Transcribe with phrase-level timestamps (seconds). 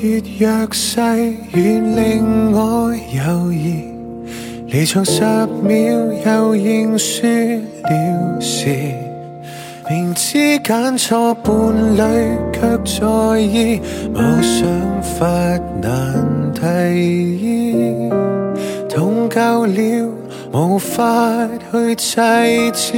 [0.00, 1.00] 越弱势，
[1.54, 3.84] 越令我犹豫。
[4.68, 5.22] 离场十
[5.62, 5.74] 秒
[6.24, 8.68] 又认输了事，
[9.90, 11.52] 明知拣错伴
[11.96, 13.80] 侣，却在意，
[14.14, 15.26] 无想法
[15.82, 16.60] 难提
[17.36, 18.10] 议。
[18.88, 20.08] 痛够了，
[20.52, 22.20] 无法去制
[22.72, 22.96] 止。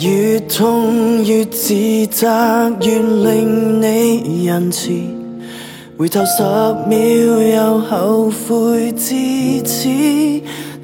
[0.00, 1.74] 越痛越自
[2.08, 2.28] 责，
[2.82, 4.90] 越令你仁慈。
[5.98, 6.42] 回头十
[6.86, 9.14] 秒又后悔至
[9.64, 9.88] 此，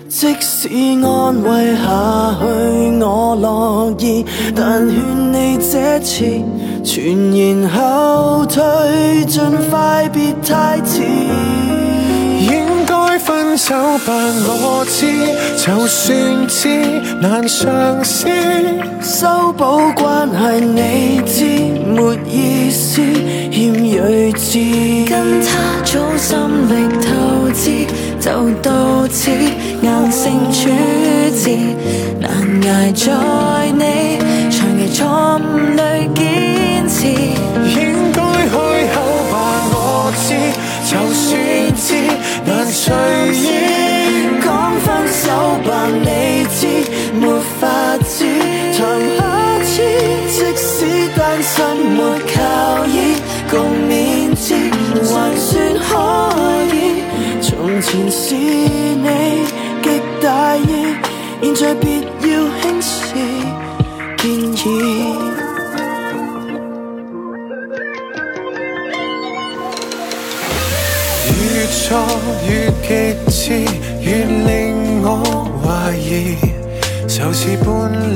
[0.08, 0.68] 即使
[1.04, 2.44] 安慰下去
[2.98, 4.24] 我乐意，
[4.56, 6.24] 但劝你这次
[6.82, 8.62] 全然后退，
[9.26, 11.02] 尽快别太迟。
[13.24, 14.12] 分手吧，
[14.46, 15.06] 我知，
[15.56, 16.68] 就算知
[17.20, 18.26] 难尝试。
[19.00, 21.44] 修补关系，你知
[21.92, 23.00] 没意思，
[23.50, 24.58] 欠睿智。
[25.08, 25.50] 跟他
[25.84, 26.36] 早心
[26.68, 26.70] 力
[27.00, 27.70] 投资，
[28.18, 30.68] 就到此硬性处
[31.36, 31.50] 置，
[32.20, 32.30] 难
[32.68, 33.06] 挨在
[33.72, 34.18] 你
[34.50, 35.00] 长期错
[35.38, 35.40] 误
[35.76, 35.80] 里
[36.14, 37.00] 坚持。
[40.92, 41.94] 就算知
[42.44, 42.94] 难随
[43.34, 43.81] 意。
[77.08, 77.66] 就是伴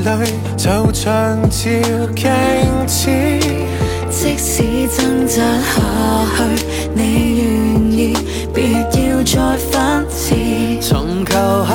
[0.03, 0.07] 侶，
[0.55, 1.57] 就像照
[2.15, 2.29] 镜
[2.85, 3.09] 子。
[4.09, 4.63] 即使
[4.95, 5.81] 挣扎下
[6.37, 6.65] 去，
[6.95, 7.01] 你
[7.37, 7.45] 愿
[7.91, 8.17] 意，
[8.53, 10.35] 别要再反刺。
[10.79, 11.33] 尋求
[11.65, 11.71] 下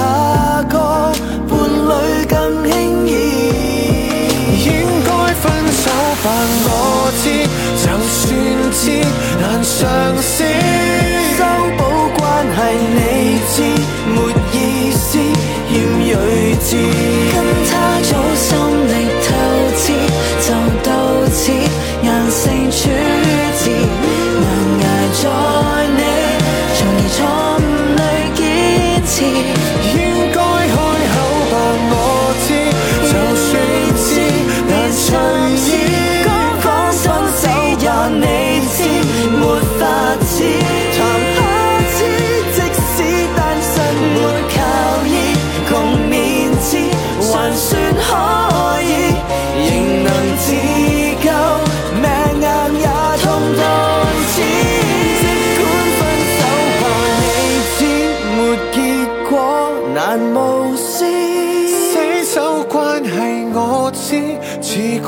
[16.73, 17.32] 睿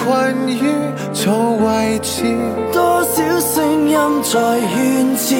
[0.04, 0.60] 困於
[1.14, 1.30] 錯
[1.64, 2.24] 位置。
[2.72, 5.34] 多少声音在劝止，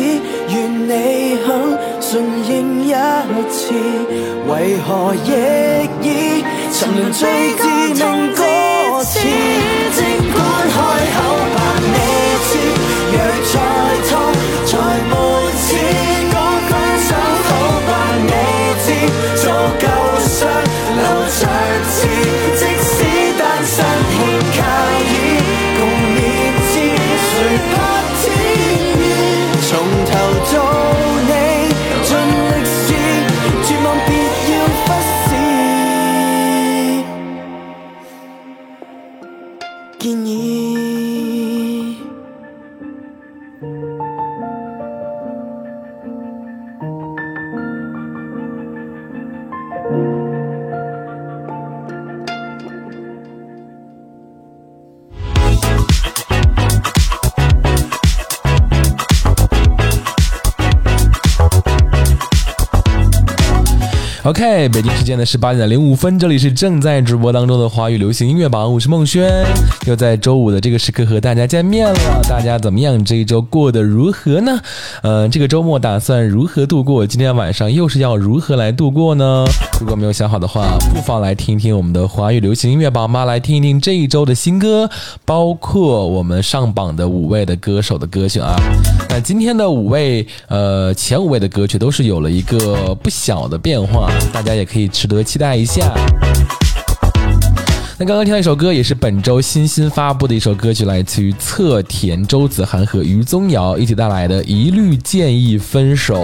[0.49, 0.55] 愿
[0.89, 1.49] 你肯
[2.01, 2.93] 顺应一
[3.51, 3.75] 次，
[4.49, 5.29] 为何亦
[6.03, 6.09] 已
[6.73, 7.23] 沉淪最
[7.57, 7.63] 致
[7.95, 8.03] 命
[8.35, 8.43] 歌
[9.05, 9.13] 詞？
[9.95, 9.99] 即
[10.33, 10.37] 管
[10.75, 10.77] 开
[11.15, 11.17] 口
[11.55, 11.57] 吧，
[11.93, 11.97] 你
[12.49, 12.51] 知，
[13.13, 13.17] 若
[13.53, 13.55] 再
[14.09, 14.13] 痛
[14.67, 14.71] 才
[15.11, 15.13] 无
[15.61, 15.67] 耻，
[16.33, 16.35] 讲
[16.69, 16.71] 分
[17.07, 17.11] 手
[17.45, 17.49] 好
[17.87, 17.91] 吧，
[18.25, 18.33] 你
[18.85, 18.87] 知，
[64.25, 69.31] OK，北京时间的是八点零五分，这里是正在直播当中的华语流行音乐榜，我是孟轩，
[69.87, 72.23] 又在周五的这个时刻和大家见面了。
[72.27, 73.05] 大家怎么样？
[73.05, 74.59] 这一周过得如何呢？
[75.03, 77.07] 呃，这个周末打算如何度过？
[77.07, 79.45] 今天晚上又是要如何来度过呢？
[79.79, 84.89] 如果没有想好的话，不妨来听一听我们的华语流行音乐榜吧，来听一听这一周的新歌，
[85.27, 88.57] 包括我们上榜的五位的歌手的歌曲啊。
[89.11, 94.11] 那今天的五位，呃，前五位的歌曲都是有了一个不小的变化。
[94.33, 95.93] 大家也可以值得期待一下。
[97.97, 106.21] 那刚刚听到一首歌，也是本周新新发布的一首歌曲，来自于侧田、周子涵和余宗尧一起带来的《一律建议分手》，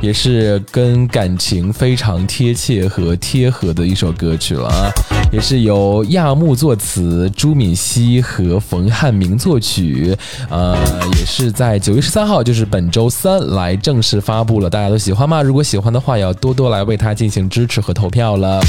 [0.00, 4.92] 也是跟感情非常贴切和贴合的一首歌曲了啊！
[5.32, 10.14] 也是由亚木作词，朱敏熙和冯汉明作曲，
[10.50, 10.76] 呃，
[11.18, 14.68] 也是在九月十三号，就是本周三来正式发布了。
[14.68, 15.40] 大家都喜欢吗？
[15.40, 18.60] 如果喜欢的话，要多多来为他进行支持和投票了。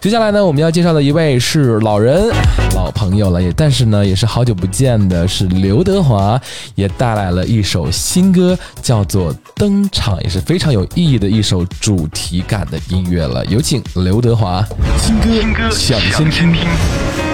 [0.00, 2.30] 接下来呢，我们要介绍的一位是老人、
[2.76, 6.40] 老朋友了，也但是呢，也是好久不见的，是刘德华，
[6.76, 13.44] 也带来了一首新歌，叫做《登场》，也是非常有意义的一首主题感的音乐了。
[13.46, 14.64] 有请刘德华
[14.98, 15.18] 新
[15.52, 17.27] 歌，抢先听。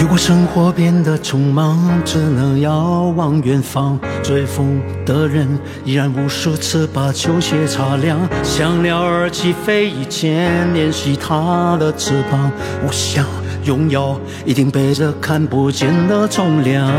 [0.00, 4.00] 如果生活变得匆忙，只能遥望远方。
[4.22, 5.46] 追风的人
[5.84, 12.50] 依然无数次把球鞋擦亮，像鸟儿起飞以前练习它的翅膀。
[12.82, 13.26] 我想
[13.64, 16.90] 拥有一定背着看不见的重量，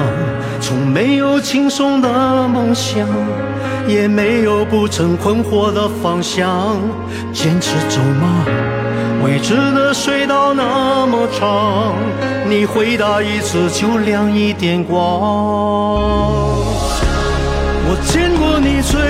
[0.62, 3.08] 从没有轻松的梦想，
[3.88, 6.78] 也没有不曾困惑的方向。
[7.34, 8.46] 坚持走吗？
[9.42, 11.96] 只能睡到那么长，
[12.48, 14.98] 你回答一次就亮一点光。
[17.84, 19.02] 我见过你最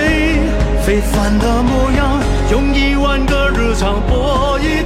[0.81, 2.19] 非凡的模样，
[2.51, 4.81] 用一万个日常搏一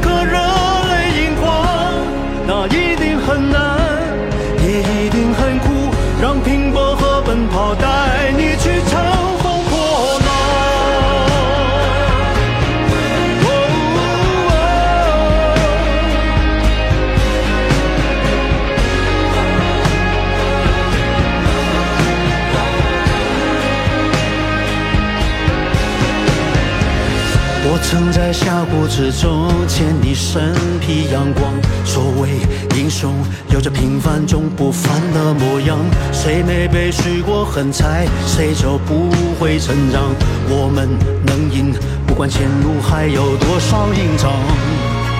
[27.87, 31.53] 曾在峡谷之中见你身披阳光。
[31.85, 32.29] 所谓
[32.75, 33.13] 英雄，
[33.51, 35.77] 有着平凡中不凡的模样。
[36.11, 40.01] 谁没被许过横财，谁就不会成长。
[40.49, 40.89] 我们
[41.25, 41.73] 能赢，
[42.07, 44.31] 不管前路还有多少隐藏。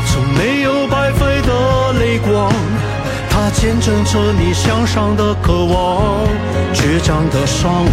[0.08, 2.52] 从没有白费的泪光，
[3.30, 6.28] 它见证着你向上的渴望。
[6.74, 7.86] 倔强的伤。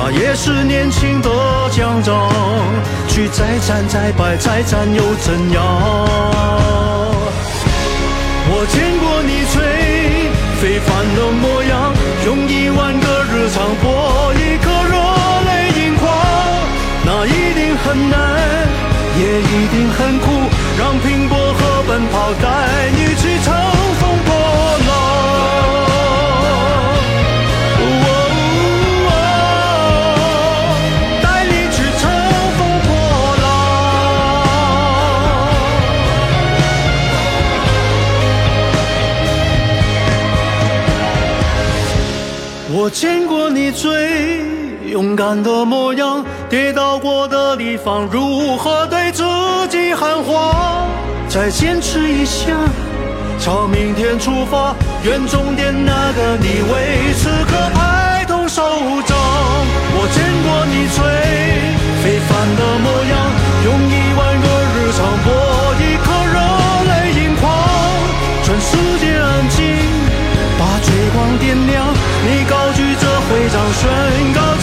[0.00, 1.28] 那也是年轻的
[1.70, 2.30] 奖章，
[3.08, 5.60] 去再战再败再战又怎样？
[8.48, 9.58] 我见过你最
[10.60, 11.92] 非凡的模样，
[12.26, 14.94] 用一万个日常搏一颗热
[15.48, 15.50] 泪
[15.82, 16.06] 盈眶。
[17.04, 18.16] 那一定很难，
[19.18, 20.26] 也一定很苦，
[20.78, 22.14] 让拼搏和奔跑
[42.88, 44.40] 我见过你最
[44.90, 49.22] 勇敢的模样，跌倒过的地方如何对自
[49.68, 50.86] 己喊话？
[51.28, 52.46] 再坚持一下，
[53.38, 58.62] 朝明天出发，愿终点那个你为此刻拍动手
[59.04, 59.18] 掌。
[59.92, 61.04] 我见过你最
[62.00, 63.12] 非凡的模样，
[63.66, 65.28] 用一万个日常搏
[65.76, 66.40] 一颗热
[66.88, 67.52] 泪盈眶，
[68.42, 69.76] 全世界安静，
[70.58, 71.97] 把追光点亮。
[73.40, 74.57] 你高举着徽章，宣告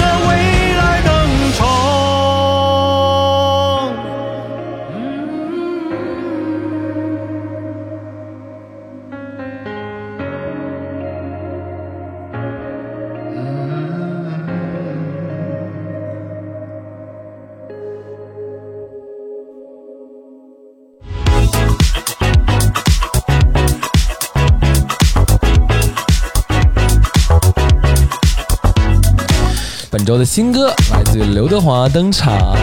[30.25, 32.58] 新歌来自于刘德华登场，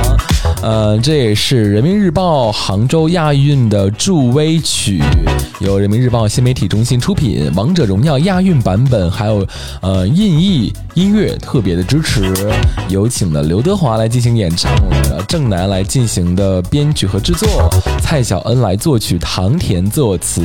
[0.62, 5.00] 呃，这也是人民日报杭州亚运的助威曲，
[5.61, 9.47] 由人民日报新媒体中心出品，王者荣耀亚运版本还有
[9.81, 12.35] 呃印艺音乐特别的支持，
[12.88, 14.73] 有请了刘德华来进行演唱，
[15.28, 20.42] 郑楠来进行的编曲和制作，蔡晓恩来作曲，唐田作词。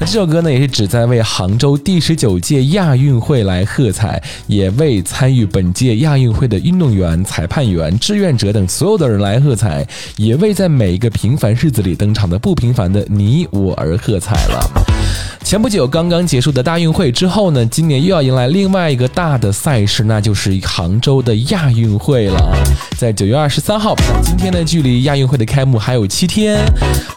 [0.00, 14.99] 那这首歌呢，也是旨在为杭州第十九届亚运会来喝彩，也为参与本届亚运会的运动员、裁判员、志愿者等所有的人来喝彩，也为在每一个平凡日子里登场的不平凡的你我而喝彩了。
[15.42, 22.56] 前不久刚刚结束的大运会之后呢，今年又要迎来另外一个大的赛事，那就是杭州的亚运会了。
[22.96, 26.60] 在九月二十三号，今天呢，距离亚运会的开幕还有七天，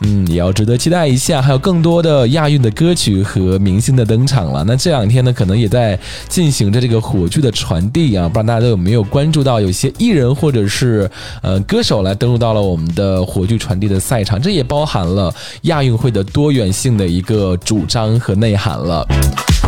[0.02, 1.40] 嗯，也要值得期待一下。
[1.42, 4.64] 还有更多的亚运的歌曲和明星的登场了。
[4.66, 11.08] 那这两天呢，可能也在进行着这个火炬的传递啊，不知道大家都有没有关注到，有些艺人或者是
[11.44, 15.32] 呃歌手来登陆到了我们的火炬传递的赛场，这也包含了
[15.64, 18.14] 亚运会的多元性的一个主张。
[18.20, 19.06] 和内涵了。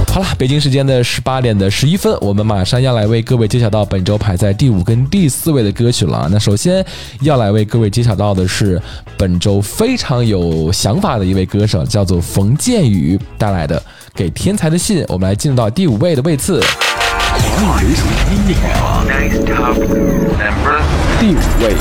[0.08, 6.30] 好了，北京时间的十八点的十一分，我们马上要来为各位揭晓到本周排在第五跟第四位的歌曲了。
[6.32, 6.86] 那首先
[7.22, 8.82] 要来为各位揭晓到的是
[9.18, 13.78] 本周非常有想法的一位歌手，叫做冯建宇带来的
[14.14, 15.04] 《给天才的信》。
[15.10, 16.62] 我们来进入到第五位的位次。
[21.20, 21.76] 第五位。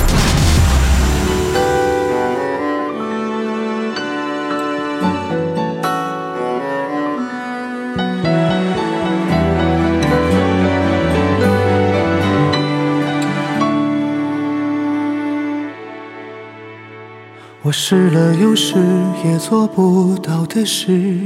[17.77, 18.77] 试了又试，
[19.25, 21.19] 也做不到的事。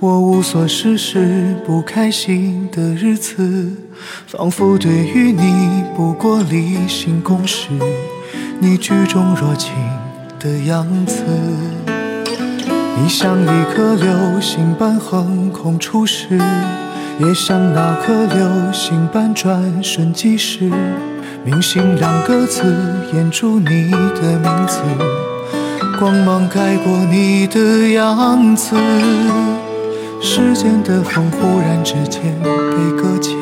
[0.00, 3.76] 我无所事事，不开心的日子，
[4.26, 7.68] 仿佛对于你不过例行公事。
[8.58, 9.74] 你举重若轻
[10.40, 11.22] 的样子，
[12.96, 16.40] 你像一颗流星般横空出世，
[17.20, 20.70] 也像那颗流星般转瞬即逝。
[21.44, 22.74] 明星两个字，
[23.12, 24.80] 掩住你的名字。
[26.02, 28.74] 光芒盖过你的样子，
[30.20, 33.36] 时间的风忽然之间被搁浅。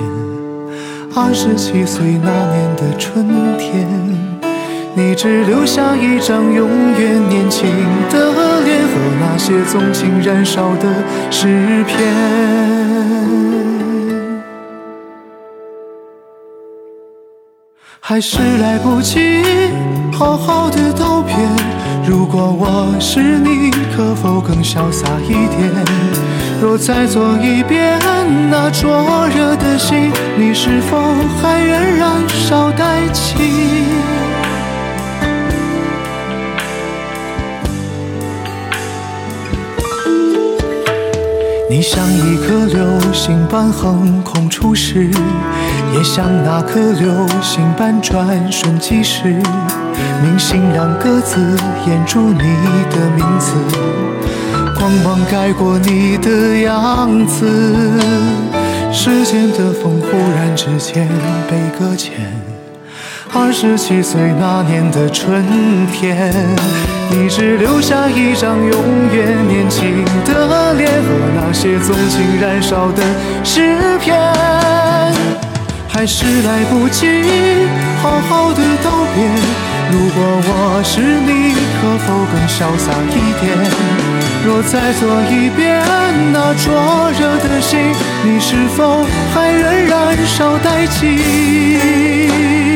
[1.16, 3.26] 二十七岁那年的春
[3.56, 3.88] 天，
[4.94, 7.66] 你只留下一张永远年轻
[8.10, 10.86] 的脸和那些纵情燃烧的
[11.30, 11.96] 诗篇。
[18.00, 19.42] 还是来不及
[20.12, 21.69] 好好的道别。
[22.20, 25.72] 如果我是你，可否更潇洒一点？
[26.60, 27.98] 若再做一遍
[28.50, 30.98] 那灼热的心，你是否
[31.40, 33.38] 还愿燃烧殆尽？
[41.70, 45.10] 你像一颗流星般横空出世，
[45.94, 49.40] 也像那颗流星般转瞬即逝。
[50.22, 52.38] 明星两个字掩住你
[52.90, 53.54] 的名字，
[54.78, 57.46] 光芒盖过你的样子。
[58.92, 61.08] 时间的风忽然之间
[61.48, 62.12] 被搁浅。
[63.32, 65.44] 二十七岁那年的春
[65.92, 66.34] 天，
[67.10, 68.72] 你只留下一张永
[69.14, 73.02] 远年轻的脸和那些纵情燃烧的
[73.44, 74.18] 诗篇。
[75.86, 77.06] 还是来不及
[78.02, 79.69] 好好的道别。
[79.92, 83.44] 如果我是你，可否更潇洒一点？
[84.46, 85.82] 若再做一遍
[86.32, 87.92] 那灼热的心，
[88.24, 89.04] 你是否
[89.34, 92.69] 还仍燃烧殆尽？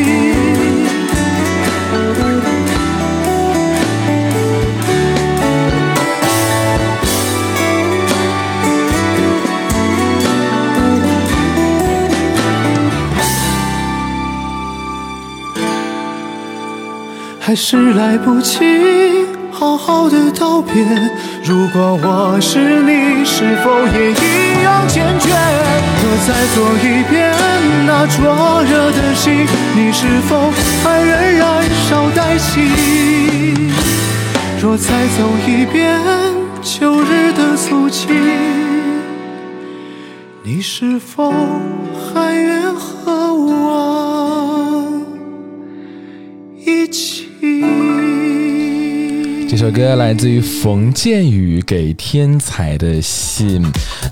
[17.47, 18.57] 还是来不及
[19.53, 20.83] 好好的道别。
[21.45, 25.29] 如果我是你，是否也一样坚决？
[26.01, 27.37] 若再做一遍
[27.85, 29.47] 那灼热的心，
[29.77, 30.51] 你是否
[30.83, 33.71] 还仍燃烧殆尽？
[34.59, 36.01] 若再走一遍
[36.63, 38.09] 旧日的足迹，
[40.43, 41.31] 你是否
[41.93, 43.24] 还愿和
[49.65, 53.65] 首歌来自于冯建宇给天才的信。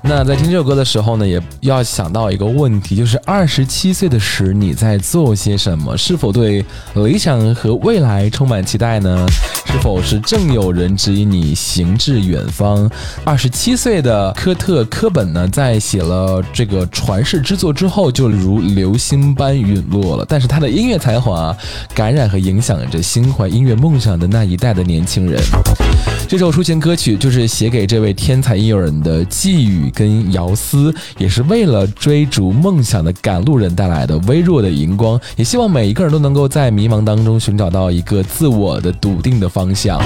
[0.03, 5.95] 那在听这首歌的时候呢，也要想到一个问题，就是二十七岁的时你在做些什么？
[5.95, 9.27] 是否对理想和未来充满期待呢？
[9.73, 12.91] 是否是正有人指引你行至远方？
[13.25, 20.27] 二十七岁的科特·科本呢，在写了这个传世之作之后，就如流星般陨落了。
[20.29, 21.57] 但是他的音乐才华
[21.95, 25.43] 感染和影响着心怀音乐梦想的那一代的年轻人。
[26.33, 35.21] 这首抒情歌曲就是写给这位天才音乐人的寄语跟遥思，也是为了追逐梦想的赶路人带来的微弱的荧光。
[35.37, 39.63] 也希望每一个人都能够在迷茫当中寻找到一个自我的笃定的方。
[39.63, 40.01] 方向。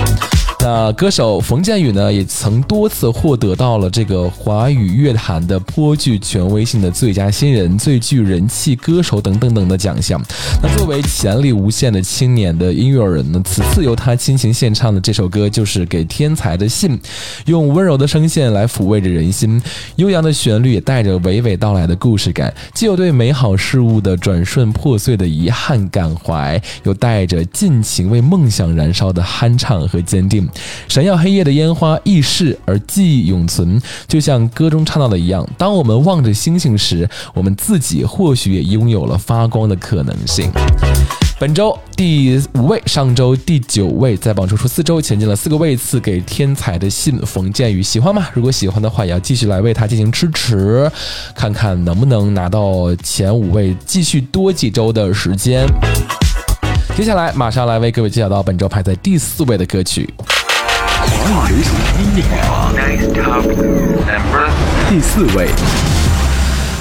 [0.68, 10.20] 那歌手冯建宇呢，也曾多次获得到了这个华语乐坛的颇具权威性的最佳新人、最具人气歌手等等等的奖项。
[10.60, 16.98] 那作为潜力无限的青年的音乐人呢，此次由他倾情献唱的这首歌就是《给天才的信》，
[17.44, 19.62] 用温柔的声线来抚慰着人心，
[19.94, 30.48] 悠扬的旋律也带着娓娓道来的故事感，既有对美好事物的转瞬破碎的遗憾感怀，又带着尽情为梦想燃烧的酣畅和坚定。
[30.88, 33.80] 闪耀黑夜的烟花易逝，而记忆永存。
[34.06, 40.50] 就像歌中唱到的一样，当我们望着星星时，我们自己或许也拥有了发光的可能性。
[41.38, 48.26] 本周第五位，上周第九位，在榜出出四周前进了四个位次，给天才的信冯建宇喜欢吗？
[48.32, 50.90] 如果喜欢的话，也要继续来为他进行支持，
[51.34, 55.66] 看看能不能拿到前五位，继续多几周的时间。
[56.96, 60.08] 接下来马上来为各位介绍到本周排在第四位的歌曲。
[61.06, 61.72] 华语流行
[62.02, 62.74] 音乐榜
[64.88, 66.05] 第四位。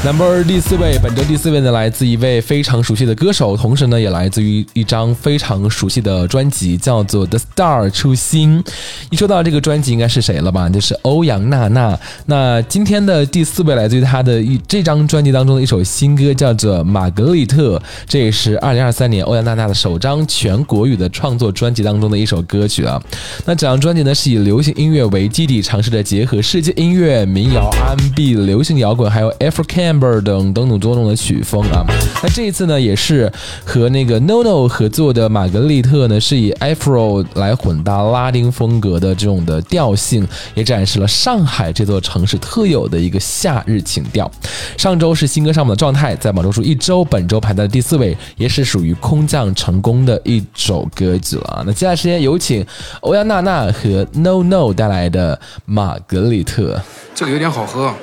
[0.06, 8.64] Number 第四位，本周第四位呢，来自一位非常熟悉的歌手，同时呢，也来自于一张非常熟悉的专辑，叫做《The Star》初心。
[9.10, 10.70] 一说到这个专辑，应该是谁了吧？
[10.70, 12.00] 就是欧阳娜娜。
[12.28, 23.02] 那今天的第四位来自于她的一这张专辑当中的一首新歌，叫做《玛格丽特》，这也是二零二三年欧阳娜娜的首张全国语的创作专辑当中的一首歌曲啊。
[23.46, 29.95] 那这张专辑呢，是以流行音乐为基底，尝试着结合世界音乐、民谣、R&B、流行摇滚，还有 African。
[30.00, 31.86] Bert 等等多种的曲风啊，
[32.22, 33.32] 那这一次呢，也是
[33.64, 44.30] 和那个 No No 合作的玛格丽特呢，是以 Afro 来混搭拉丁风格的这种的调性，也展示了上海这座城市特有的一个夏日情调。
[44.78, 51.64] 上周是新歌上榜的状态，在榜中数一周，本周排在第四位，也是属于空降成功的一首歌曲了啊。
[51.66, 52.66] 那接下来时间有请
[53.02, 56.82] 欧阳娜娜和 No No 带来的玛格丽特，
[57.14, 57.94] 这个有点好喝，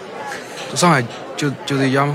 [0.74, 1.02] 上海。
[1.34, 2.14] 就就这一家吗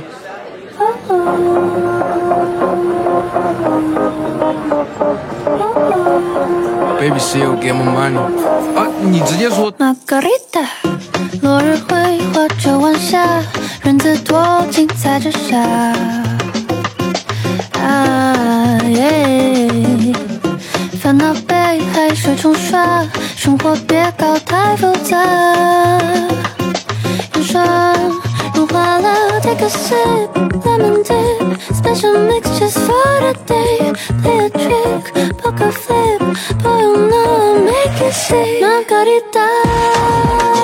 [6.98, 8.18] ？Baby say you get my money
[8.78, 9.74] 啊，你直接说。
[9.78, 10.62] 玛格丽特，
[11.42, 13.44] 落日会画着晚霞，
[13.84, 15.60] 人字拖金彩之下。
[17.82, 19.70] 啊耶，
[21.02, 21.54] 烦恼被
[21.94, 25.18] 海水冲刷，生活别搞太复杂。
[28.58, 29.28] 眼霜。
[29.42, 33.94] take a sip, lemon dip, special mix just for the day.
[34.22, 36.20] Play a trick, poker flip,
[36.64, 38.62] boy, you know make it sick.
[38.62, 40.57] Margarita.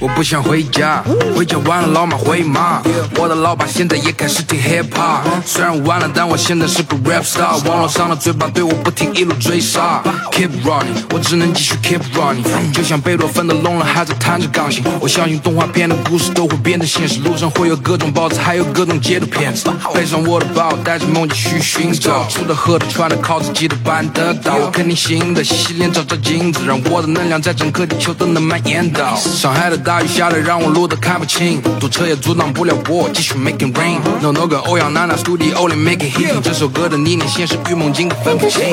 [0.00, 1.02] 我不想回家，
[1.34, 2.80] 回家完了老妈会骂。
[3.16, 7.58] 我的老爸现在也开始听 hip hop，虽然晚了，但我现在是个 rap star。
[7.68, 12.44] 网络上的嘴巴对我不停一路追杀，keep running，我只能继续 keep running。
[12.72, 14.84] 就像贝多芬的聋了还在弹着钢琴。
[15.00, 19.68] 我相信动画片的故事都会变得现实，路上会有各种包子，还有各种街头骗子。
[19.92, 24.54] 背上我的包，带着梦继续寻找，吃的喝的穿的靠自己的办得到。
[24.54, 29.16] 我肯定行的，洗洗脸照照镜子，让我的能量在整个地球都能蔓延到。
[29.16, 33.98] 上海的大雨下的让我路都看不清，堵车也阻挡不了我继续 making rain。
[34.20, 38.66] No No 跟欧阳娜娜 studio 里 make it hit，这首歌的理念现实与梦境分不清。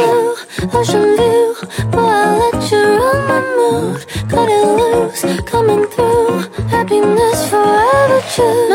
[5.49, 8.65] Coming through, happiness forever true.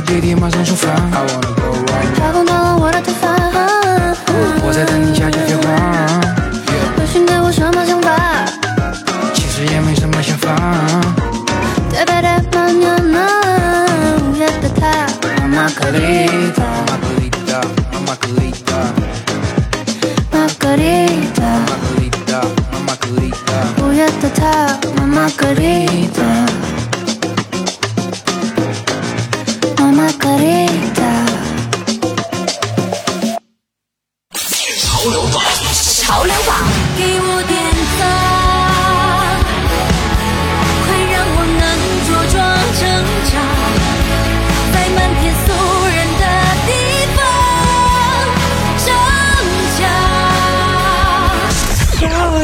[0.00, 1.59] diria, mas não sofrer.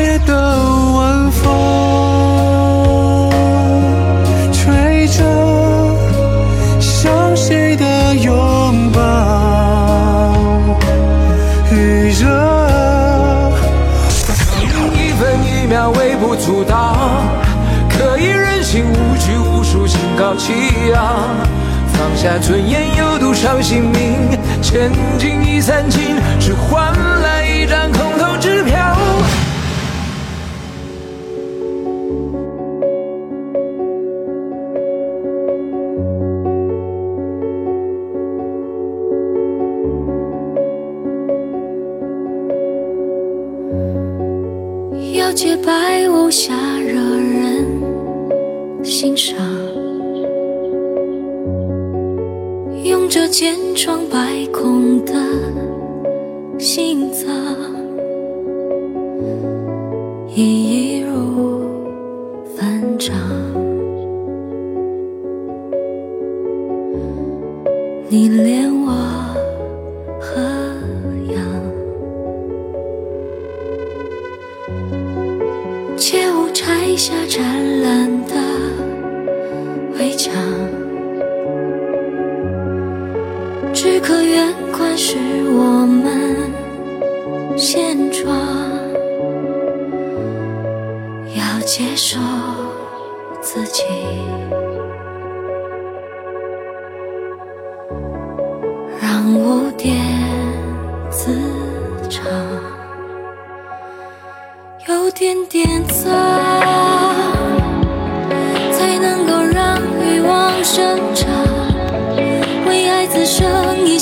[0.01, 0.35] 夜的
[0.95, 3.31] 晚风，
[4.53, 5.23] 吹着
[6.81, 9.01] 像谁的拥抱？
[11.73, 12.29] 余热，
[14.95, 17.25] 一分一秒微不足道，
[17.89, 20.53] 可以任性无拘无束，心高气
[20.95, 21.25] 昂。
[21.93, 24.29] 放下尊严，又赌上性命，
[24.61, 28.06] 千金已散尽，只换来一张口。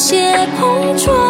[0.07, 1.24] 皆碰撞。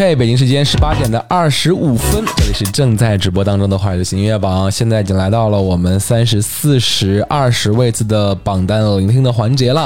[0.00, 9.84] 北京时间十八点的二十五分，这里是正在直播当中的华语流行音乐榜，现在已经来到了我们三十四十二十位次的榜单聆听的环节了。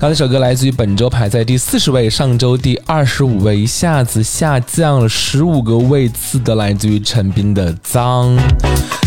[0.00, 8.34] 刚才这首歌来自于本周排在第四十位，上周第二十五位，一下子下降了十五个位次的，来自于陈斌的《脏》。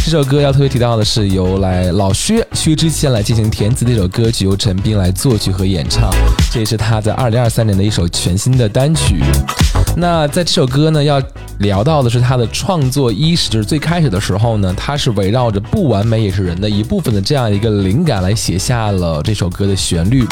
[0.06, 6.12] 这首歌要特别提到的是，由来老薛薛之谦来进行填词，的一首歌曲由陈斌来作曲和演唱，
[6.52, 9.24] 这也是他在二零二三年的一首全新的单曲。
[9.98, 11.20] 那在这首歌呢，要
[11.64, 20.26] 聊到的是他的创作伊始，就是最开始的时候呢，他是围绕着“不完美也是人的一部分”的这样一个灵感来写下了这首歌的旋律。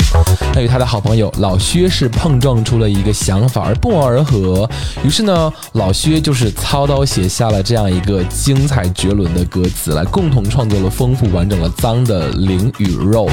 [0.53, 4.69] 那与他的好朋友老薛是碰撞出了一个想法，而不谋而合。
[5.05, 13.29] 于是呢，老薛就是操刀写下了这样一个精彩绝伦的歌词，来共同创作了丰富完整了脏的灵与肉。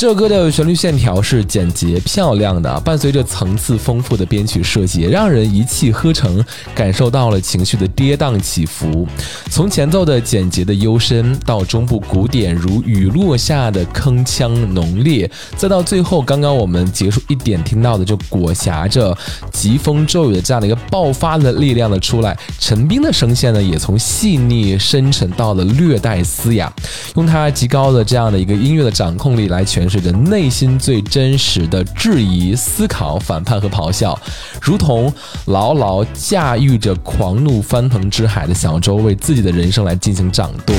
[0.00, 6.42] 这首歌的旋律线条是简洁漂亮的，伴随着层次丰富的编曲设计，让人一气呵成，
[6.74, 9.06] 感受到了情绪的跌宕起伏。
[9.50, 19.14] 从前奏的简洁的幽深，到中部古典如雨落下的铿锵浓烈，再到最后刚刚我们结束一点听到的，就裹挟着
[19.52, 22.34] 疾风骤雨的这样的一个爆发的力量的出来。
[22.58, 26.72] 陈斌的声线呢，也从细腻深沉到了略带嘶哑，
[27.16, 34.16] 用他极高的这样的一个音乐的掌控力来诠这个内心最真实的质疑、思考、反叛和咆哮，
[34.62, 35.12] 如同
[35.46, 40.76] 牢牢驾驭着狂怒翻腾之海的小舟，为自己的人生来进行掌舵。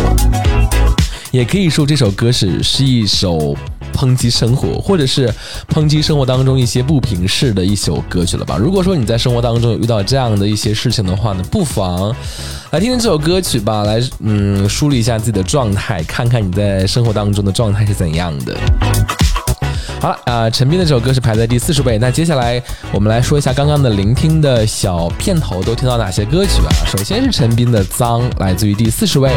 [1.29, 3.55] 也可以说，这首歌是是一首
[3.93, 5.31] 抨击生活，或者是
[5.69, 8.57] 抨击生活当中一些不平事的一首歌曲了吧？
[8.57, 12.13] 如果说你在生活当中有遇到这样的一些事情的话呢，不妨
[12.71, 18.57] 来听听这首歌曲吧，来嗯梳理一下自己的状态，看看你在生活当中的状态是怎样的。
[20.01, 21.99] 好了，呃，陈斌的这首歌是排在第四十位。
[21.99, 22.59] 那接下来
[22.91, 26.73] 我们来说一下刚刚的聆听的小片头都听到哪些歌曲啊？
[26.87, 29.29] 首先是陈斌的《脏》，来自于第四十位，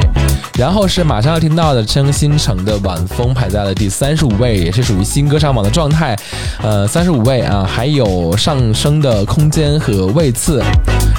[0.59, 6.17] 然后是马上要听到的张新成的《晚风》，排在了第三十五位，也是属于新歌上榜的状态。
[6.63, 10.63] 呃，三十五位啊，还有上升的空间和位次，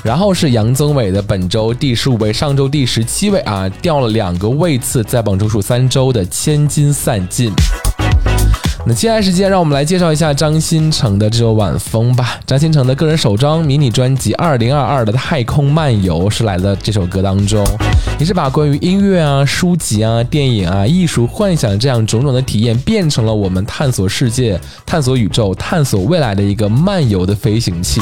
[0.03, 7.51] 然后是杨宗纬的本周第十五位，上周第十七位啊，掉了两个位次，在榜中数三周的《千金散尽》。
[8.88, 12.39] 那接下来时间，让我们来介绍一下张新成的这首《晚风》吧。
[12.45, 17.65] 张新成的个人首张迷你专辑《二零二二的太空漫游》是来的这首歌当中，
[18.19, 28.02] 也是把关于音乐啊、书籍啊、电影啊、艺术、幻想这样种种的体验，变成了我们探索世界、探索宇宙、探索未来的一个漫游的飞行器。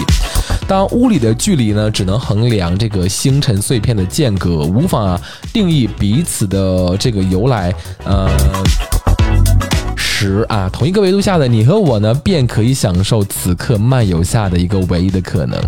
[0.68, 5.18] 当物理的距离呢，只能衡量这个星辰碎片的间隔，无法
[5.54, 8.30] 定义彼此的这个由来，呃。
[10.24, 15.60] 时啊，同一个维度下的你和我呢，便可以享受此刻漫游下的一个唯一的可能。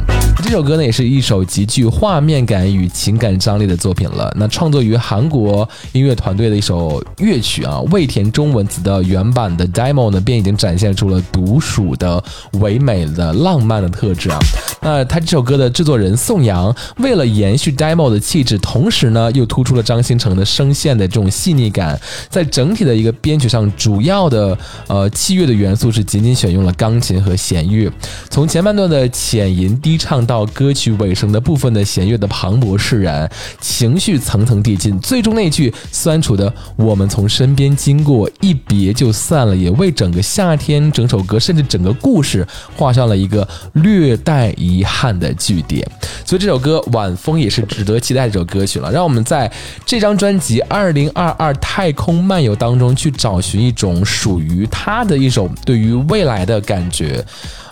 [0.41, 4.33] 这首歌呢，也是一首极具画面感与情感张力的作品了。
[4.37, 14.39] 那创作于韩国音乐团队的一首乐曲啊，未填中文词的原版的 demo 呢，便已经展现出了独属的唯美的浪漫的特质啊。
[14.81, 24.44] 那他这首歌的制作人宋阳，为了延续 demo 的气质，同时呢，又突出了张新成的声线的这种细腻感，在整体的一个编曲上，主要的。
[24.87, 27.89] 呃，器乐的元素是仅仅选用了钢琴和弦乐，
[28.29, 33.29] 从前半段的浅吟低唱到歌曲尾声的部分的弦乐的磅礴释然，
[33.61, 45.87] 情绪层层递进，最终那句酸楚的“我们从身边经过，一别就散了”，也为整个夏天、整首歌甚至整个故事画上了一个略带遗憾的句点。
[46.25, 48.91] 所以这首歌《晚风》也是值得期待这首歌曲了。
[48.91, 49.51] 让我们在
[49.85, 54.39] 这张专辑《二零二二太空漫游》当中去找寻一种属。
[54.45, 57.23] 于他的一首对于未来的感觉，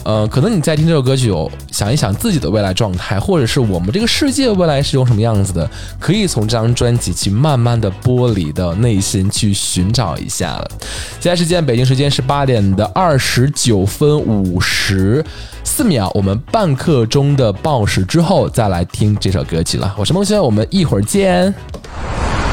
[0.04, 1.32] 呃，可能你在听这首歌曲，
[1.72, 10.72] 想一想自己的未来状态，或者是我们这个世界未来是用什么样子的，可以从这张专辑去慢慢的剥离的内心去寻找一下了。
[11.20, 15.24] 现在时间，北京时间是八点的二十九分五十
[15.64, 19.94] 四秒，我们半刻钟的报时之后再来听这首歌曲了。
[19.98, 21.54] 我是孟轩，我们一会儿见。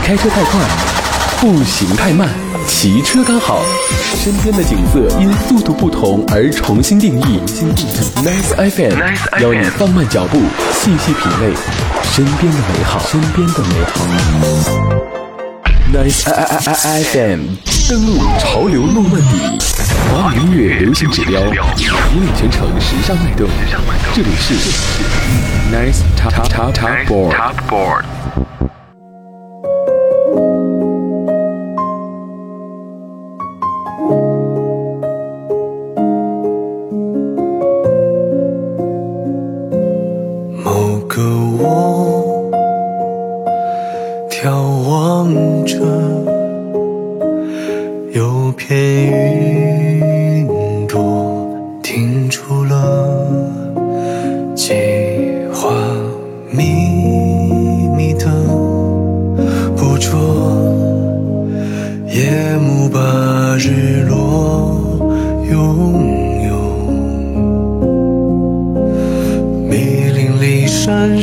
[0.02, 0.99] 开车太快，
[1.40, 2.28] 步行太慢。
[2.68, 3.62] 骑车刚好，
[4.14, 7.40] 身边的景色因速度不同而重新定义。
[8.16, 10.38] Nice FM，邀你放慢脚步，
[10.74, 11.54] 细细品味
[12.02, 13.00] 身边的美好。
[13.08, 14.04] 身边的美好。
[15.90, 16.28] Nice
[17.10, 17.40] FM，
[17.88, 19.58] 登录潮流诺曼底，
[20.12, 23.48] 华语音乐流行指标，引领全城时尚脉动。
[24.14, 24.52] 这里是
[25.72, 28.04] Nice Top Top Top Board。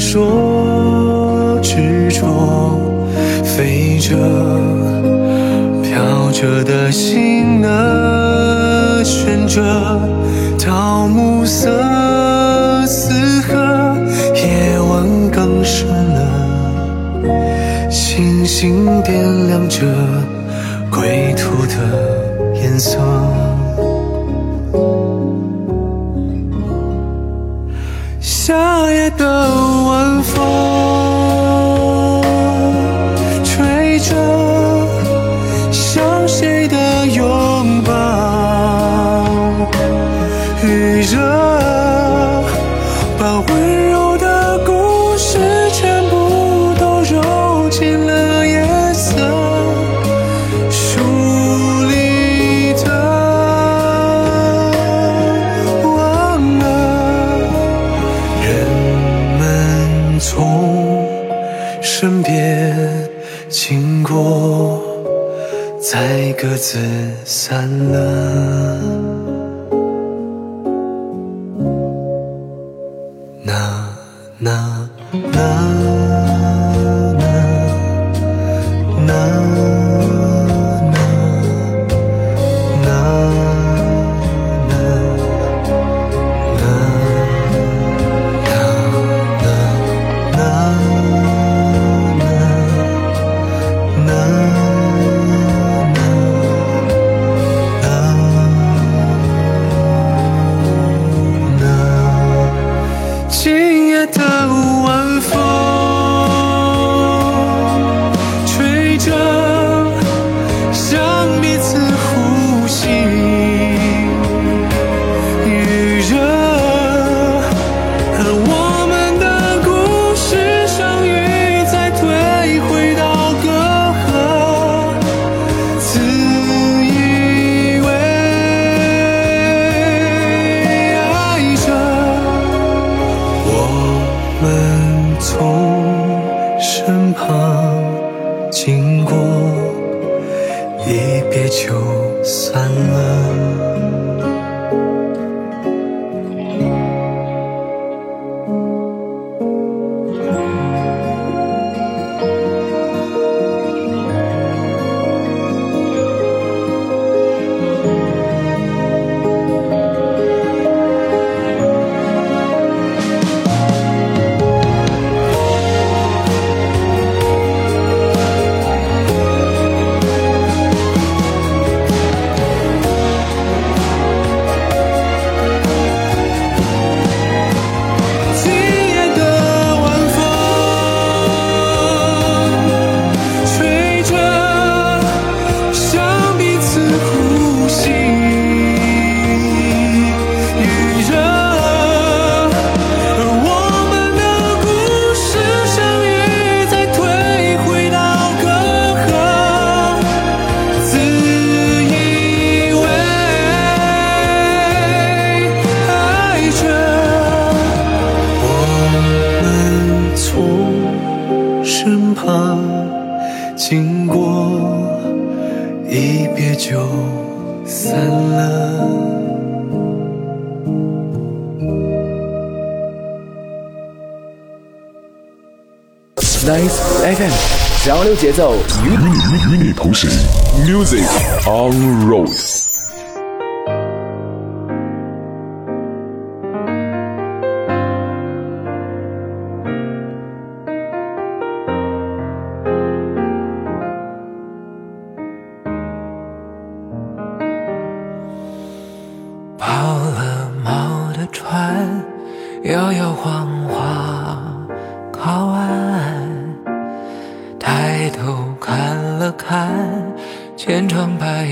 [0.09, 2.79] 说执着，
[3.43, 4.15] 飞着，
[5.83, 9.61] 飘着的心呢，悬着，
[10.65, 13.97] 到暮色，四合，
[14.33, 17.19] 夜晚更深了。
[17.89, 19.83] 星星点亮着。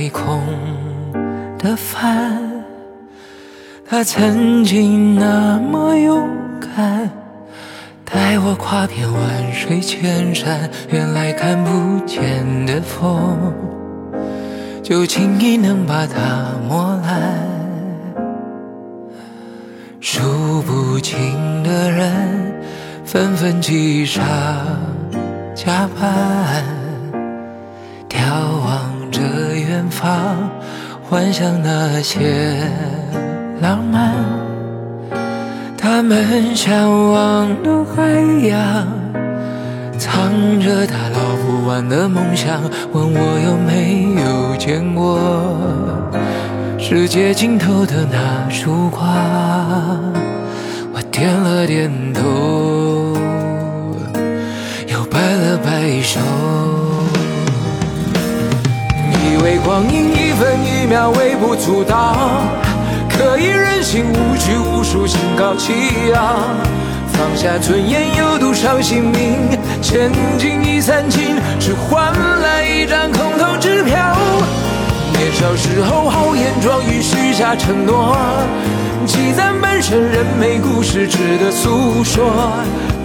[0.06, 0.40] 飞空
[1.58, 2.40] 的帆，
[3.90, 6.30] 它曾经那么勇
[6.60, 7.10] 敢，
[8.04, 10.70] 带我跨遍万水千山。
[10.92, 13.52] 原来看不见的风，
[14.84, 17.40] 就轻易能把它磨烂。
[20.00, 22.54] 数不清的人，
[23.04, 24.24] 纷纷挤上
[25.56, 26.75] 加班。
[29.96, 30.50] 远方，
[31.02, 32.70] 幻想那些
[33.62, 34.14] 浪漫。
[35.78, 38.04] 他们向往的海
[38.46, 38.86] 洋，
[39.98, 42.62] 藏着他捞不完的梦想。
[42.92, 45.18] 问我有没有见过
[46.78, 49.02] 世界尽头的那束光？
[50.94, 53.16] 我点了点头，
[54.88, 56.20] 又摆了摆手。
[59.36, 62.16] 以为光阴一分一秒微不足道。
[63.10, 65.74] 可以任性无拘无束，心高气
[66.14, 66.36] 傲，
[67.12, 69.36] 放下尊严，有赌上性命，
[69.82, 74.16] 千金已散尽，只换来一张空头支票。
[75.18, 78.16] 年少时候豪言壮语，许下承诺，
[79.06, 82.54] 积攒半生人没故事，值得诉说。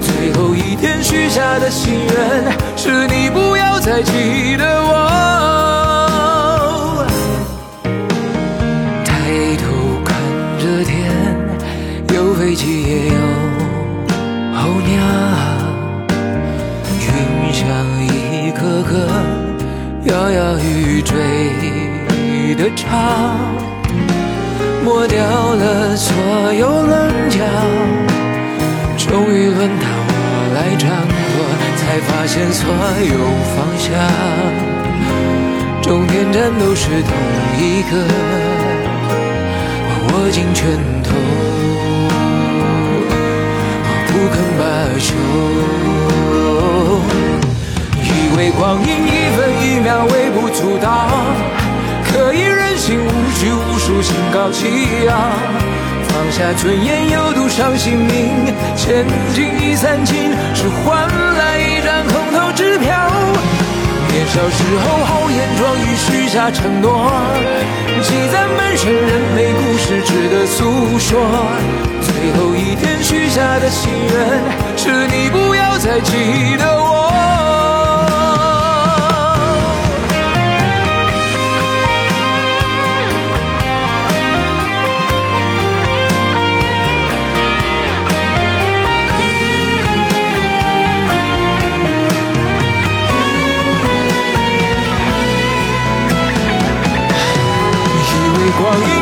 [0.00, 5.39] 最后一天许下的心愿，是你不要再记得我。
[12.50, 13.14] 飞机也有
[14.56, 14.90] 候鸟，
[16.98, 17.06] 云
[17.54, 17.62] 像
[18.02, 18.90] 一颗颗
[20.06, 21.14] 摇摇欲坠
[22.56, 22.88] 的潮，
[24.84, 26.12] 抹掉了所
[26.54, 27.38] 有棱角。
[28.98, 30.90] 终于轮到我来掌
[31.30, 31.46] 舵，
[31.76, 32.66] 才发现所
[33.06, 33.14] 有
[33.54, 33.86] 方向，
[35.80, 37.14] 终点站都是同
[37.60, 37.92] 一个，
[39.86, 40.66] 我握紧拳
[40.99, 40.99] 头
[48.02, 51.08] 以为光阴一分一秒微不足道，
[52.04, 54.66] 可以任性无拘无束，心高气
[55.08, 55.14] 傲，
[56.08, 62.88] 放下尊严，有赌上性命，千金已散尽，只换来一张空头支票。
[64.12, 67.12] 年少时候豪言壮语，许下承诺，
[68.02, 71.10] 积攒满身人美故事，值得诉说。
[72.20, 77.00] 最后一天许下的心愿，是你不要再记得我。
[98.58, 98.99] 光阴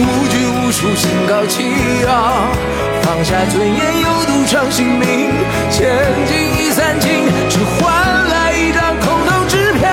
[0.00, 1.62] 无拘无束，心高气
[2.06, 2.48] 傲，
[3.02, 5.30] 放下尊严，有赌上性命，
[5.70, 5.86] 千
[6.26, 7.10] 金已散尽，
[7.48, 9.88] 只换来一张空头支票。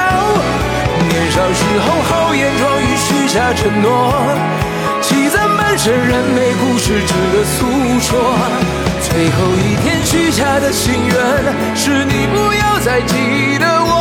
[1.10, 4.14] 年少时候豪言壮语，许下承诺，
[5.02, 7.66] 积攒半生人美故事，值得诉
[7.99, 8.20] 说。
[9.02, 11.16] 最后一天许下的心愿，
[11.76, 14.01] 是你不要再记得我。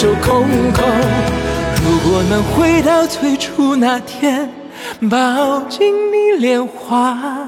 [0.00, 0.84] 手空空。
[1.84, 4.48] 如果能回到最初那天，
[5.10, 7.47] 抱紧你，连话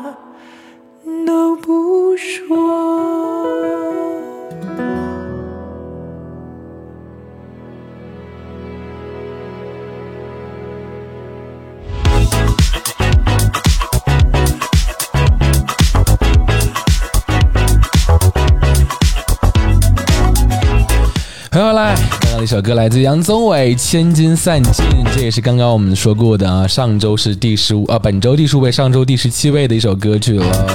[22.51, 24.84] 首歌来自杨宗纬《千金散尽》，
[25.14, 26.66] 这也是刚刚我们说过的啊。
[26.66, 30.66] 上周是第十五啊，本周第十五位，上周第十七位的一首歌曲了，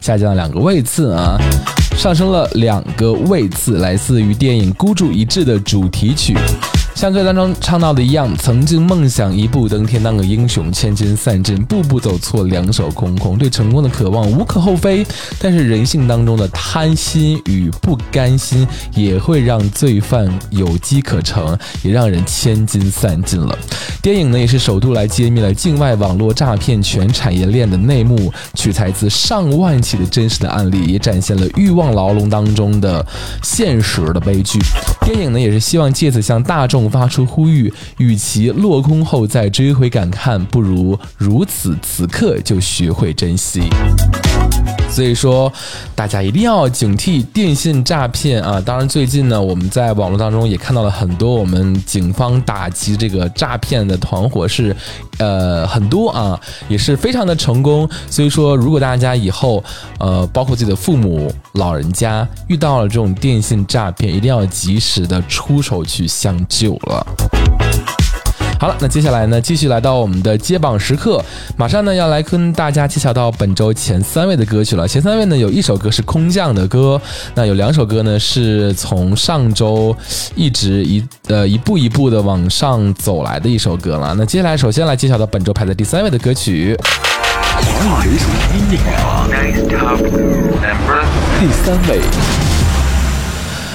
[0.00, 1.36] 下降了两个位次啊，
[1.98, 6.36] 上升了两个位次，来自于电影《孤注一掷》的主题曲。
[6.94, 13.36] 像歌当中唱到的一样，曾经梦想一步登天当个英雄，千金散尽，步步走错，两手空空。
[13.36, 15.04] 对成功的渴望无可厚非，
[15.38, 23.58] 但是人性当中的贪心与不甘心，也会让罪犯有机可乘，也让人千金散尽了。
[24.00, 33.04] 电影呢，也是首度来揭秘了境外网络诈骗全产业链的内幕，取材自上万起的真实的案例，也展现了欲望牢笼当中的
[33.42, 34.60] 现实的悲剧。
[35.04, 43.62] 电影呢，也是希望借此向大众发出呼吁：与其落空后再追悔感叹，不如如此此刻就学会珍惜。
[44.90, 45.52] 所以说，
[45.96, 48.60] 大家一定要警惕电信诈骗啊！
[48.60, 54.76] 当然，最近呢，我们在网络当中也看到了很多我们警方打击这个诈骗的团伙是，
[55.18, 57.88] 呃，很多啊，也是非常的成功。
[58.08, 59.64] 所以说，如果大家以后，
[59.98, 67.06] 呃，包括自己的父母、老人家遇到了这种电信诈骗，一定要及时的出手去相救了。
[68.60, 71.22] 好了，那接下来呢，继续来到我们的接榜时刻，
[71.54, 74.88] 马上呢要来跟大家揭晓到本周前三位的歌曲了。
[74.88, 76.98] 前三位呢有一首歌是空降的歌，
[77.34, 79.94] 那有两首歌呢是从上周
[80.34, 84.14] 一直一呃一步一步的往上走来的一首歌了。
[84.16, 89.28] 那接下来首先来揭晓到本周排在第三位的歌曲，华语流行音乐榜
[91.38, 92.00] 第三位。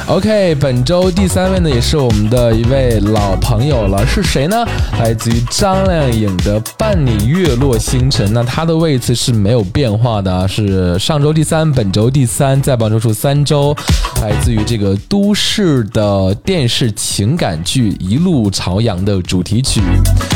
[0.10, 4.66] OK，本周第三位呢，也是我们的一位老朋友了，是谁呢？
[4.98, 8.28] 来自于张靓颖的《伴你月落星辰》。
[8.32, 13.76] 那她的位次是没有变化的，是上周第三，本周第三，在榜周数三周。
[14.24, 19.80] 来自于这个都市的电视情感剧《一路朝阳》的主题曲。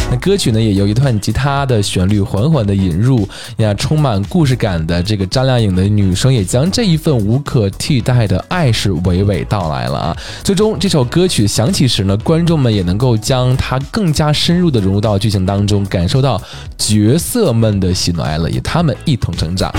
[0.09, 10.18] 那歌曲呢，也由一段吉他的旋律缓缓的引入，呀，充满故事感的这个张靓颖的女声，也将这一份无可替代的爱是娓娓道来了啊！
[10.43, 16.41] 最终这首歌曲响起时呢，观众们也能够将它更加深入的融入到剧情当中，感受到
[16.78, 19.72] 角色们的喜怒哀乐，与他们一同成长。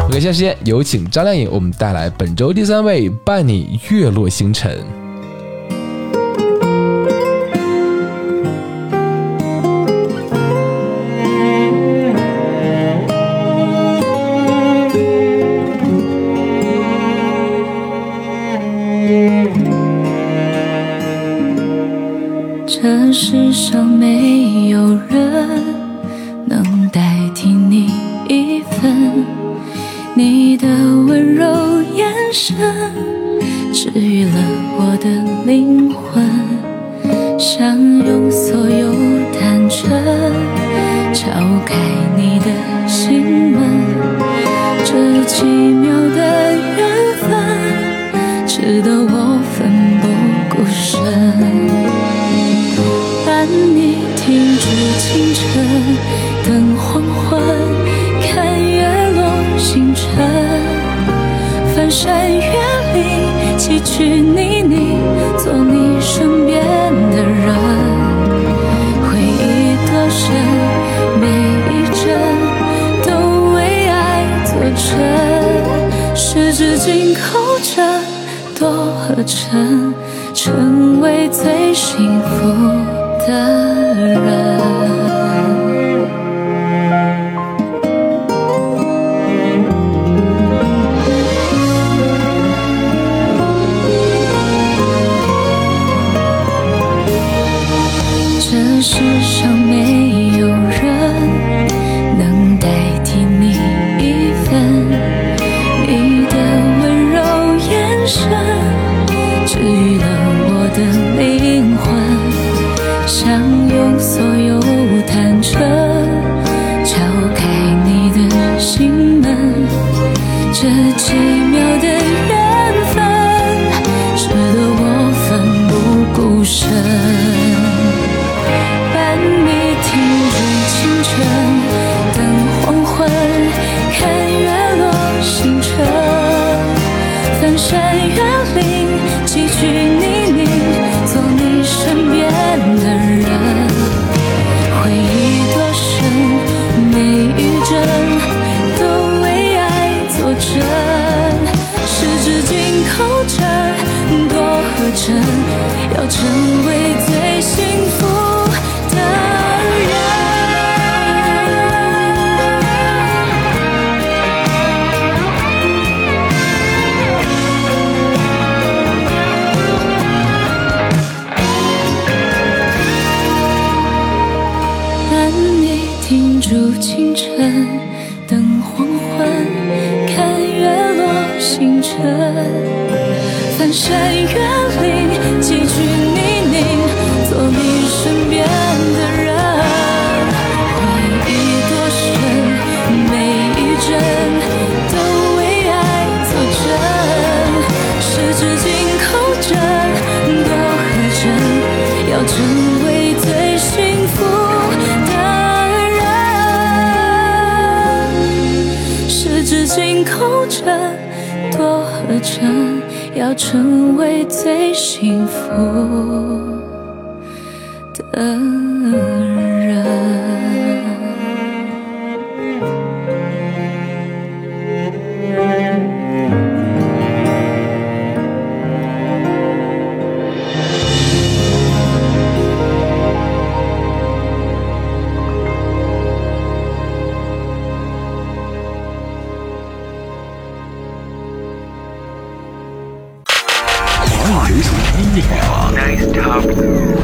[0.00, 4.76] OK，现在时间有请张靓颖，我们带来本周第三位《伴你月落星辰》。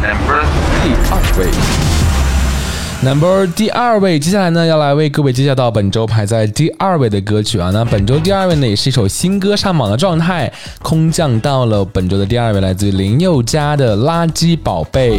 [0.01, 1.94] 第二位。
[3.05, 7.71] Number 第二位，接下来呢要来为各位介绍到本周排在第二位的歌曲啊。
[7.71, 10.51] 那本周第二位呢也是一首新歌上榜的状态，
[10.81, 15.19] 空降到了本周的第二位，来自于林宥嘉的《垃圾宝贝》，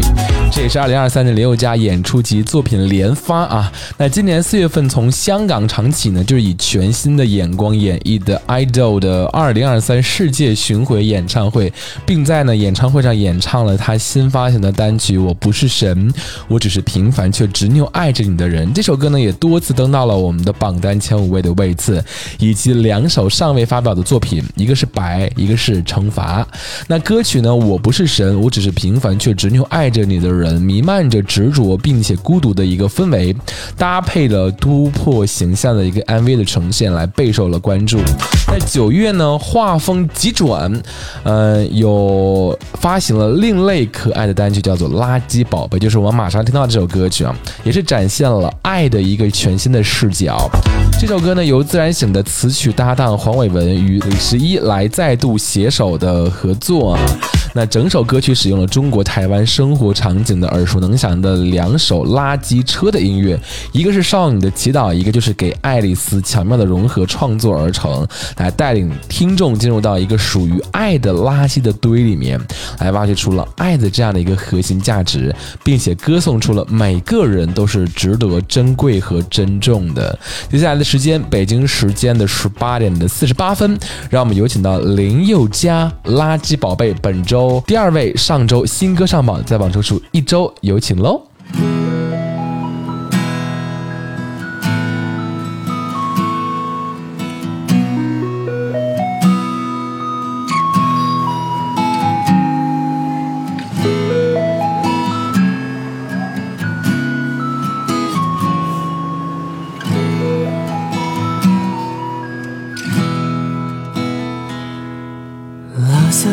[0.52, 3.72] 这也是二零二三年林宥嘉演出及作品连发啊。
[4.00, 11.72] 那今年四月份从香港场起呢，就是以全新的眼光演绎的 Idol 的二零二三世界巡回演唱会，
[12.04, 16.12] 并在呢演唱会上演唱了他新发行的单曲《我不是神，
[16.48, 18.68] 我只是平凡却执拗爱着你的人》。
[18.74, 22.04] 这首歌呢也多次登到了我们的榜单前五位的位次，
[22.40, 26.42] 以及两首尚未发表的作品，一个是《白》，一个是《惩罚》。
[26.88, 33.36] 那歌曲呢，《我不是神，我只是平凡却执拗爱着你的人》，弥漫着执着并且孤独的一个氛围，
[33.78, 37.98] 搭配了突破形象的一个 MV 的呈现，来备受了关注。
[38.48, 40.72] 在九月呢，画风急转，
[41.24, 47.36] 呃，有发行了另类可爱的单曲，叫做《垃圾宝贝》，就是我们马上听到这首歌曲啊，
[47.66, 50.38] 也是展现了爱的一个全新的视角。
[51.02, 56.96] 这首歌呢，由自然醒的词曲搭档黄伟文与李十一来再度携手的合作。
[57.56, 63.40] 那整首歌曲使用了中国台湾生活场景的耳熟能详的两首垃圾车的音乐，
[63.72, 72.38] 一个是少女的祈祷，一个就是给爱丽丝巧妙的融合创作而成，来带领听众进入到一个属于爱的垃圾的堆里面，
[72.80, 75.34] 来挖掘出了爱的这样的一个核心价值，
[75.64, 80.20] 并且歌颂出了每个人都是值得珍贵和珍重的。
[80.52, 83.80] 接下来的时间，北京时间的十八点的四十八分，
[84.10, 91.22] 让我们有请到林宥嘉《垃圾宝贝》本周第二位，上周新歌上榜，在榜周数一周，有请喽。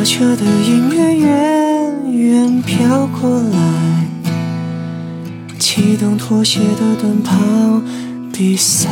[0.05, 1.02] 车的音乐
[6.33, 7.37] 拖鞋的短跑
[8.33, 8.89] 比赛。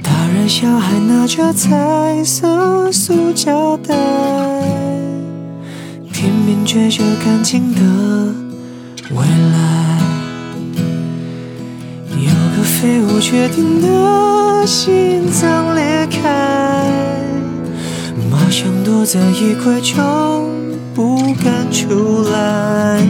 [0.00, 3.96] 大人小孩拿着彩色塑胶袋，
[6.12, 7.80] 拼命追着干净的
[9.10, 9.98] 未来。
[12.12, 16.88] 有个废物决定的心脏裂开。
[18.30, 20.48] 马上躲在衣柜中，
[20.94, 23.04] 不敢出来。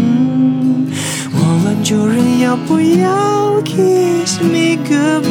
[1.94, 5.30] 我问主人要不要 kiss me goodbye，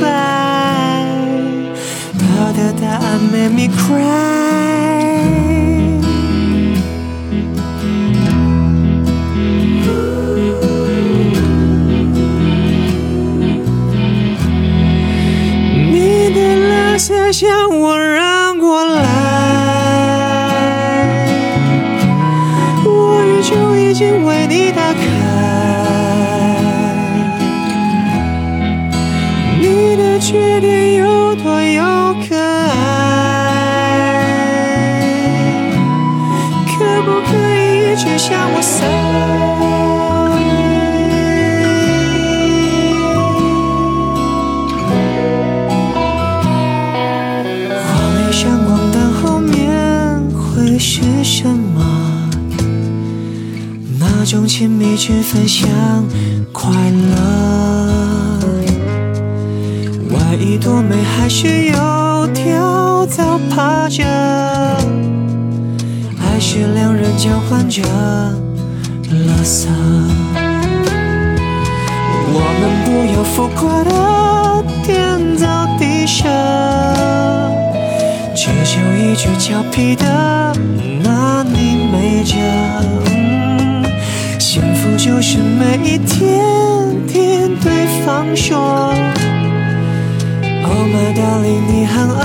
[2.17, 5.52] 他的答案 made me cry。
[54.34, 55.70] 种亲密去分享
[56.52, 58.40] 快乐。
[60.10, 64.04] 外衣多美，还是有条早趴着。
[66.46, 67.82] 是两人交换着
[69.10, 69.68] 垃圾。
[72.36, 76.28] 我们不要浮夸的天造地设，
[78.36, 80.54] 只求一句俏皮的
[81.04, 83.13] 拿你没辙。
[85.04, 88.94] 就是每一天听对方说
[90.64, 92.22] ，Oh my darling，你很爱。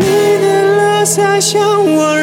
[0.00, 0.02] 你
[0.42, 0.46] 的
[0.76, 1.62] 垃圾向
[1.94, 2.18] 我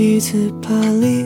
[0.00, 1.19] 第一次巴黎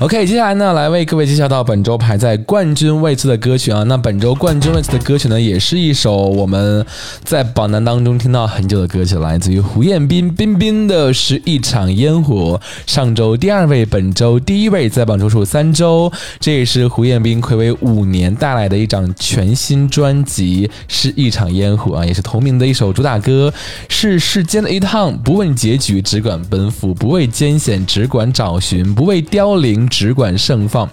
[0.00, 3.82] OK，接下来呢，来为各位介绍到本周排在冠军位置的歌曲啊。
[3.82, 6.86] 那本周冠军位置的歌曲呢，也是一首我们
[7.24, 12.60] 在榜单当中听到很久的歌曲，来自于胡彦斌彬彬的是一场烟火。
[12.86, 23.52] 上周第二位，本周第一位，在榜周数三周，这也是胡彦斌暌违五年带来的一张全新专辑，是一场烟火啊，也是同名的一首主打歌，
[23.88, 30.88] 是世间的一趟，不问结局，只管奔赴；不畏艰险，只管找寻；不畏凋零，只管盛放。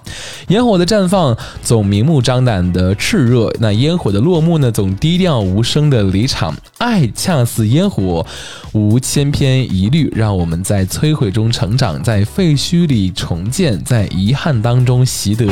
[0.47, 6.55] 烟火的绽放总明目张胆的炽热，那烟火的落幕呢，总低调无声的离场。
[6.77, 8.25] 爱恰似烟火，
[8.73, 15.45] 无千篇一律，让我们在摧毁中成长，在废墟里重建，在遗憾当中习得。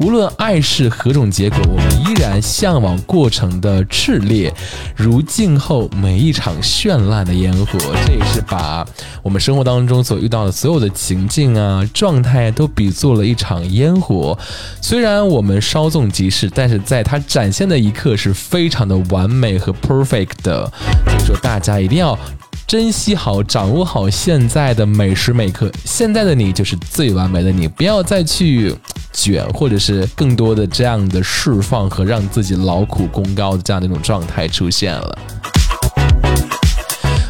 [0.00, 4.52] 无论爱是何种结果，我们依然向往过程的炽烈，
[4.96, 7.78] 如静候每一场绚烂的烟火。
[8.06, 8.84] 这也是把
[9.22, 14.36] 我们生活当中所遇到的所有的情境啊、状态都比作了一场烟火。
[14.80, 20.70] 虽然我们稍纵即逝，但是在它展现的一刻是非常的完美和 perfect 的。
[21.06, 22.18] 所以说，大家一定要。
[22.66, 25.70] 珍惜好，掌握好现在的每时每刻。
[25.84, 28.74] 现在的你就是最完美的你，不要再去
[29.12, 35.18] 卷，或者是更多的这样的释放和让自己劳苦功高的这样的一种状态出现了。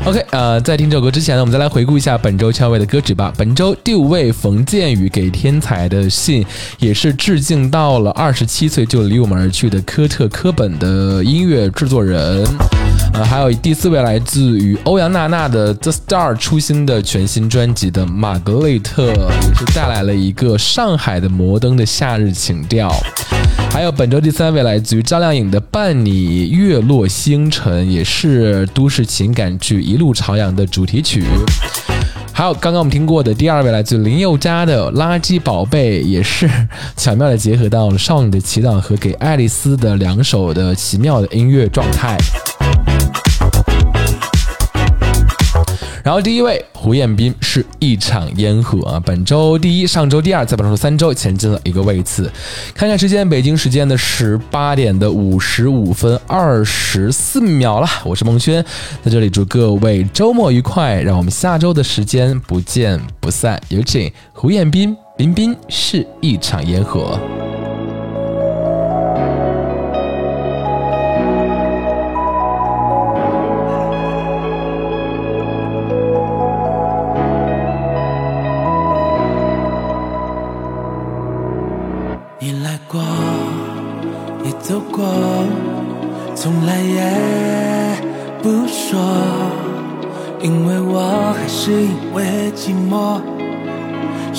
[0.06, 3.32] OK，呃，在听这首歌之前呢，我们再来回顾一下本周敲位的歌曲吧。
[3.38, 6.44] 本周第五位，冯建宇给天才的信，
[6.78, 12.46] 也是致敬到了二十七岁就离我们而去的科特·科本的音乐制作人。
[13.14, 22.92] 呃，还有第四位来自于欧阳娜娜的《The Star》出新的全新专辑的玛格丽特，也是带来了一个上海的摩登的夏日情调。
[23.70, 31.24] 还有本周第三位来自于张靓颖的《伴你月落星辰》，也是都市情感剧《一路朝阳》的主题曲。
[32.32, 36.50] 还有刚刚我们听过的第二位来自林宥嘉的《垃圾宝贝》，也是
[36.96, 42.16] 巧妙的结合到了《少女的祈祷》和给爱丽丝的两首的奇妙的音乐状态。
[46.04, 52.30] 然后第一位胡彦斌是一场烟火啊，本周第一，上周第二，在本周三周前进了一个位次。
[52.74, 57.88] 看看时间，北京时间的十八点的五十五分二十四秒了。
[58.04, 58.62] 我是孟轩，
[59.02, 63.58] 在这里祝各位周末愉快，让我们下周的时间不见不散。
[63.70, 67.18] 有请胡彦斌，彬彬是一场烟火。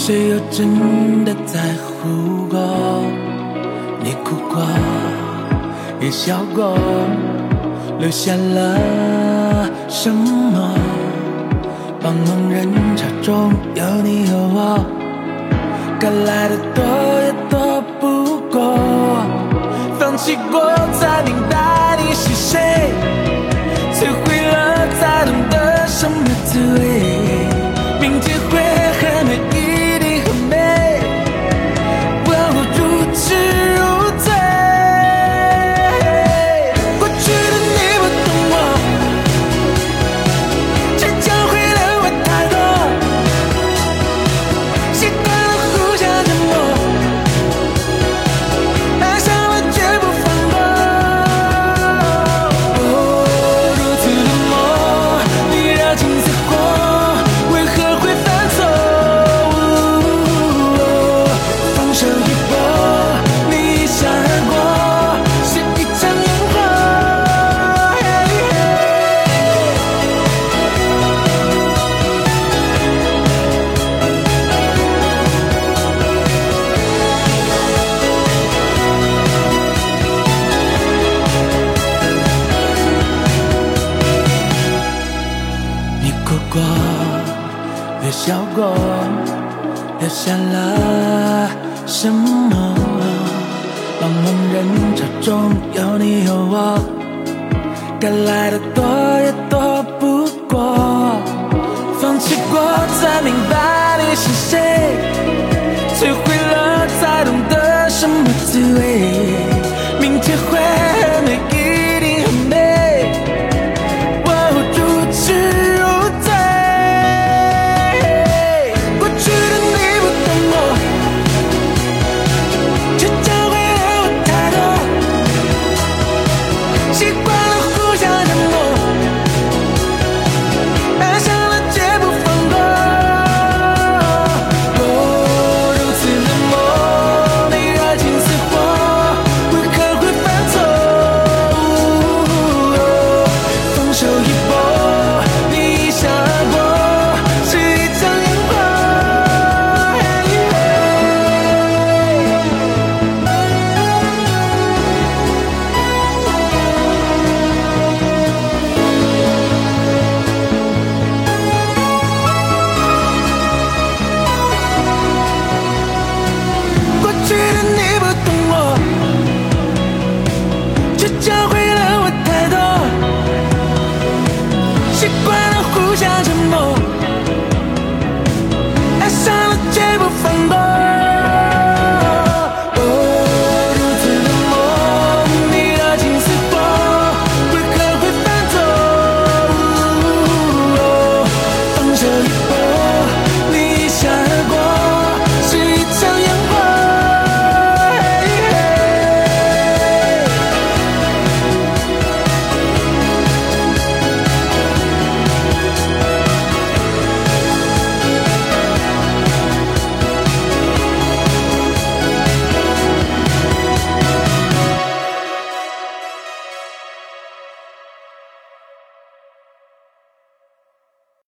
[0.06, 2.60] 谁又真的在乎过，
[4.04, 4.62] 你哭过，
[6.00, 6.78] 也笑过，
[7.98, 8.78] 留下了
[9.90, 10.76] 什么？
[12.04, 14.86] 茫茫人潮中有你和我，
[16.00, 16.84] 该来的躲
[17.24, 18.78] 也躲不过，
[19.98, 20.62] 放弃过
[21.00, 22.60] 才明白你是谁，
[23.92, 27.05] 摧毁了才懂得什么滋味。